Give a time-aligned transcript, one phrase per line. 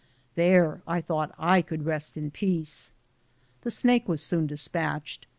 [0.33, 2.89] There I thought I could rest in peace.
[3.61, 5.27] The snake was soon despatched.